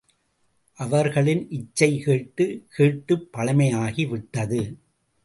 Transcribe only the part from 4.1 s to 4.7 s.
விட்டது.